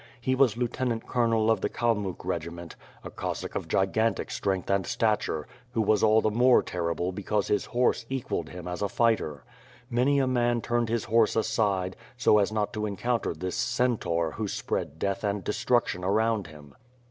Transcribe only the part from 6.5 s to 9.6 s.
terrible because his horse equalled him as a fighter.